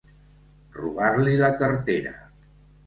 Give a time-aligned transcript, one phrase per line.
[0.79, 2.17] Robar-li la cartera.